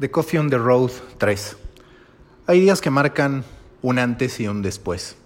[0.00, 1.56] The Coffee on the Road 3.
[2.46, 3.44] Hay días que marcan
[3.82, 5.16] un antes y un después.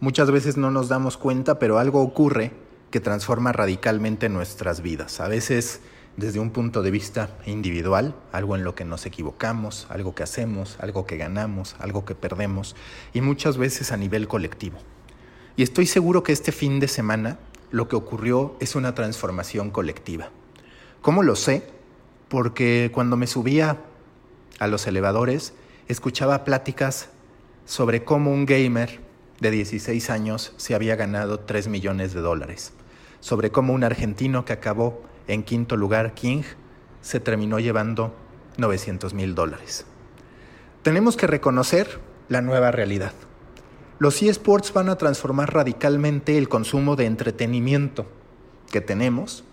[0.00, 2.50] Muchas veces no nos damos cuenta, pero algo ocurre
[2.90, 5.20] que transforma radicalmente nuestras vidas.
[5.20, 5.82] A veces
[6.16, 10.78] desde un punto de vista individual, algo en lo que nos equivocamos, algo que hacemos,
[10.80, 12.74] algo que ganamos, algo que perdemos,
[13.12, 14.78] y muchas veces a nivel colectivo.
[15.54, 17.38] Y estoy seguro que este fin de semana
[17.70, 20.30] lo que ocurrió es una transformación colectiva.
[21.02, 21.68] ¿Cómo lo sé?
[22.28, 23.78] Porque cuando me subía
[24.58, 25.54] a los elevadores,
[25.88, 27.08] escuchaba pláticas
[27.64, 29.00] sobre cómo un gamer
[29.40, 32.72] de 16 años se había ganado 3 millones de dólares,
[33.20, 36.42] sobre cómo un argentino que acabó en quinto lugar, King,
[37.00, 38.14] se terminó llevando
[38.58, 39.86] 900 mil dólares.
[40.82, 43.12] Tenemos que reconocer la nueva realidad.
[43.98, 48.06] Los eSports van a transformar radicalmente el consumo de entretenimiento
[48.70, 49.44] que tenemos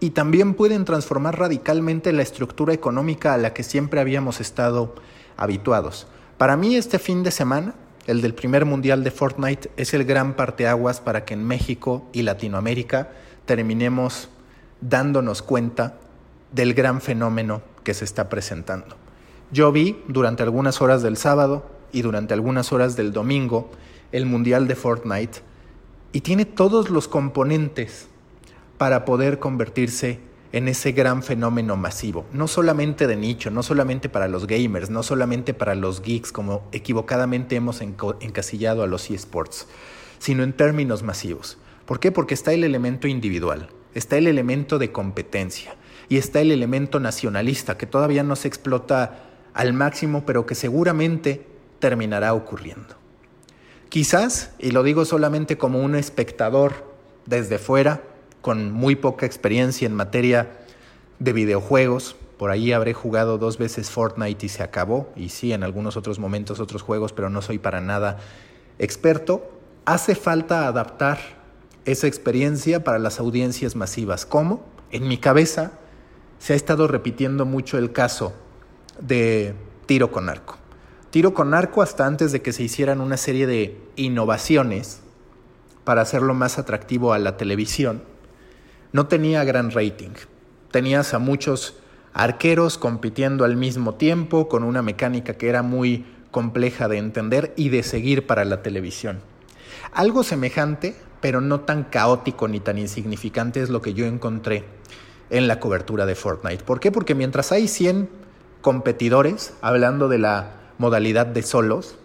[0.00, 4.94] y también pueden transformar radicalmente la estructura económica a la que siempre habíamos estado
[5.36, 6.06] habituados.
[6.36, 7.74] Para mí este fin de semana,
[8.06, 12.22] el del primer mundial de Fortnite, es el gran parteaguas para que en México y
[12.22, 13.10] Latinoamérica
[13.44, 14.28] terminemos
[14.80, 15.96] dándonos cuenta
[16.52, 18.96] del gran fenómeno que se está presentando.
[19.50, 23.70] Yo vi durante algunas horas del sábado y durante algunas horas del domingo
[24.12, 25.40] el Mundial de Fortnite
[26.12, 28.08] y tiene todos los componentes
[28.78, 30.20] para poder convertirse
[30.52, 35.02] en ese gran fenómeno masivo, no solamente de nicho, no solamente para los gamers, no
[35.02, 39.66] solamente para los geeks, como equivocadamente hemos encasillado a los eSports,
[40.18, 41.58] sino en términos masivos.
[41.84, 42.12] ¿Por qué?
[42.12, 45.76] Porque está el elemento individual, está el elemento de competencia
[46.08, 51.46] y está el elemento nacionalista que todavía no se explota al máximo, pero que seguramente
[51.78, 52.96] terminará ocurriendo.
[53.88, 56.94] Quizás, y lo digo solamente como un espectador
[57.26, 58.02] desde fuera,
[58.40, 60.50] con muy poca experiencia en materia
[61.18, 65.64] de videojuegos, por ahí habré jugado dos veces Fortnite y se acabó, y sí, en
[65.64, 68.18] algunos otros momentos otros juegos, pero no soy para nada
[68.78, 69.50] experto,
[69.84, 71.18] hace falta adaptar
[71.84, 74.24] esa experiencia para las audiencias masivas.
[74.24, 74.64] ¿Cómo?
[74.92, 75.72] En mi cabeza
[76.38, 78.32] se ha estado repitiendo mucho el caso
[79.00, 79.54] de
[79.86, 80.58] tiro con arco.
[81.10, 85.00] Tiro con arco hasta antes de que se hicieran una serie de innovaciones
[85.84, 88.02] para hacerlo más atractivo a la televisión,
[88.92, 90.14] no tenía gran rating.
[90.70, 91.76] Tenías a muchos
[92.12, 97.68] arqueros compitiendo al mismo tiempo con una mecánica que era muy compleja de entender y
[97.68, 99.20] de seguir para la televisión.
[99.92, 104.64] Algo semejante pero no tan caótico ni tan insignificante es lo que yo encontré
[105.30, 106.64] en la cobertura de Fortnite.
[106.64, 106.92] ¿Por qué?
[106.92, 108.08] Porque mientras hay 100
[108.60, 111.96] competidores, hablando de la modalidad de solos,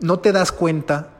[0.00, 1.17] no te das cuenta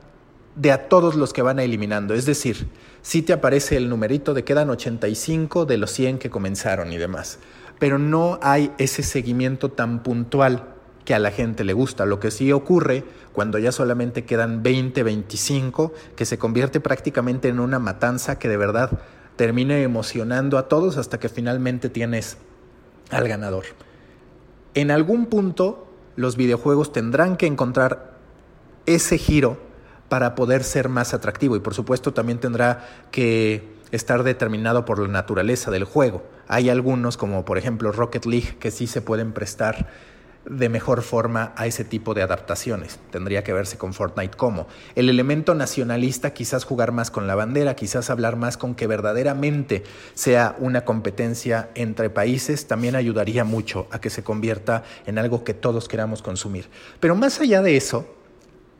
[0.59, 2.13] de a todos los que van eliminando.
[2.13, 2.67] Es decir,
[3.01, 7.39] si te aparece el numerito de quedan 85 de los 100 que comenzaron y demás.
[7.79, 10.65] Pero no hay ese seguimiento tan puntual
[11.05, 12.05] que a la gente le gusta.
[12.05, 17.61] Lo que sí ocurre cuando ya solamente quedan 20, 25, que se convierte prácticamente en
[17.61, 18.99] una matanza que de verdad
[19.37, 22.35] termine emocionando a todos hasta que finalmente tienes
[23.11, 23.63] al ganador.
[24.73, 25.87] En algún punto
[26.17, 28.17] los videojuegos tendrán que encontrar
[28.85, 29.68] ese giro
[30.09, 35.07] para poder ser más atractivo y por supuesto también tendrá que estar determinado por la
[35.07, 36.23] naturaleza del juego.
[36.47, 39.87] Hay algunos como por ejemplo Rocket League que sí se pueden prestar
[40.45, 42.99] de mejor forma a ese tipo de adaptaciones.
[43.11, 44.67] Tendría que verse con Fortnite como.
[44.95, 49.83] El elemento nacionalista, quizás jugar más con la bandera, quizás hablar más con que verdaderamente
[50.13, 55.53] sea una competencia entre países, también ayudaría mucho a que se convierta en algo que
[55.53, 56.69] todos queramos consumir.
[56.99, 58.07] Pero más allá de eso,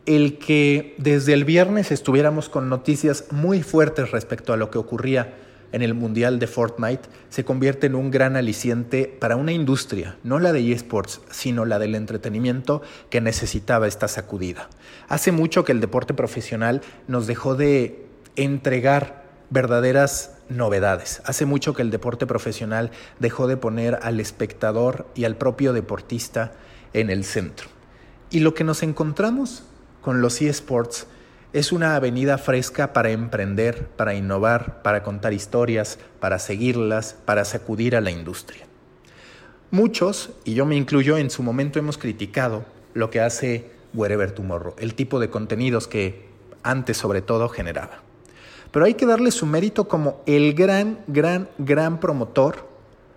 [0.10, 5.36] el que desde el viernes estuviéramos con noticias muy fuertes respecto a lo que ocurría
[5.72, 10.40] en el Mundial de Fortnite se convierte en un gran aliciente para una industria, no
[10.40, 12.82] la de eSports, sino la del entretenimiento
[13.12, 14.68] que necesitaba esta sacudida.
[15.10, 21.22] Hace mucho que el deporte profesional nos dejó de entregar verdaderas novedades.
[21.26, 26.54] Hace mucho que el deporte profesional dejó de poner al espectador y al propio deportista
[26.94, 27.70] en el centro.
[28.32, 29.66] Y lo que nos encontramos
[30.02, 31.08] con los eSports
[31.52, 37.96] es una avenida fresca para emprender, para innovar, para contar historias, para seguirlas, para sacudir
[37.96, 38.68] a la industria.
[39.72, 44.76] Muchos, y yo me incluyo, en su momento hemos criticado lo que hace Wherever Tomorrow,
[44.78, 46.28] el tipo de contenidos que
[46.64, 48.02] antes sobre todo generaba.
[48.72, 52.68] Pero hay que darle su mérito como el gran, gran, gran promotor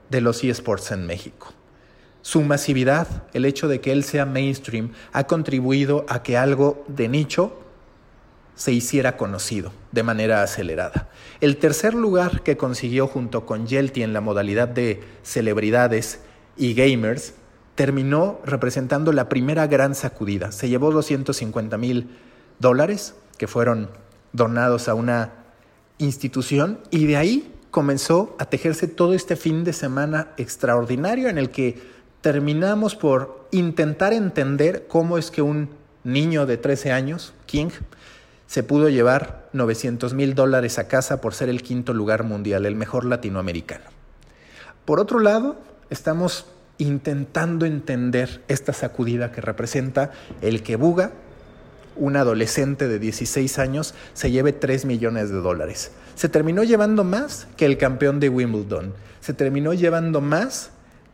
[0.08, 1.52] de los eSports en México.
[2.22, 7.08] Su masividad, el hecho de que él sea mainstream, ha contribuido a que algo de
[7.08, 7.58] nicho
[8.54, 11.08] se hiciera conocido de manera acelerada.
[11.40, 16.20] El tercer lugar que consiguió junto con Yelty en la modalidad de celebridades
[16.56, 17.34] y gamers
[17.74, 20.52] terminó representando la primera gran sacudida.
[20.52, 22.18] Se llevó 250 mil
[22.58, 23.90] dólares que fueron
[24.32, 25.32] donados a una
[25.98, 31.50] institución y de ahí comenzó a tejerse todo este fin de semana extraordinario en el
[31.50, 35.68] que terminamos por intentar entender cómo es que un
[36.04, 37.70] niño de 13 años, King,
[38.46, 42.76] se pudo llevar 900 mil dólares a casa por ser el quinto lugar mundial, el
[42.76, 43.84] mejor latinoamericano.
[44.84, 45.58] Por otro lado,
[45.90, 46.46] estamos
[46.78, 50.10] intentando entender esta sacudida que representa
[50.40, 51.12] el que Buga,
[51.96, 55.92] un adolescente de 16 años, se lleve 3 millones de dólares.
[56.14, 58.94] Se terminó llevando más que el campeón de Wimbledon.
[59.20, 60.70] Se terminó llevando más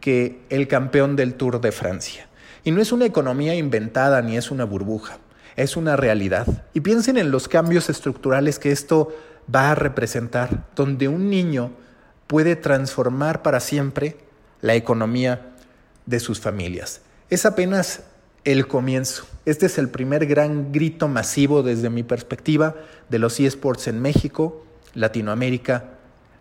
[0.08, 2.28] el campeón del Tour de Francia.
[2.64, 5.18] Y no es una economía inventada ni es una burbuja,
[5.56, 6.46] es una realidad.
[6.74, 9.14] Y piensen en los cambios estructurales que esto
[9.54, 11.72] va a representar, donde un niño
[12.26, 14.16] puede transformar para siempre
[14.60, 15.54] la economía
[16.06, 17.00] de sus familias.
[17.30, 18.02] Es apenas
[18.44, 19.26] el comienzo.
[19.44, 22.74] Este es el primer gran grito masivo desde mi perspectiva
[23.08, 24.64] de los eSports en México,
[24.94, 25.84] Latinoamérica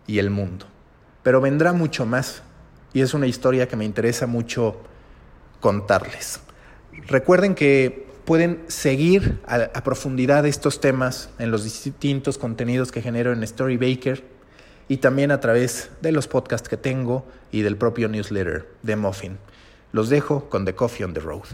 [0.06, 0.66] y el mundo.
[1.22, 2.42] Pero vendrá mucho más
[2.92, 4.76] y es una historia que me interesa mucho
[5.60, 6.40] contarles.
[7.06, 13.42] Recuerden que pueden seguir a, profundidad estos temas en los distintos contenidos que genero en
[13.42, 14.22] Story Baker
[14.88, 19.38] y también a través de los podcasts que tengo y del propio newsletter de Muffin.
[19.92, 21.46] Los dejo con The Coffee on the Road.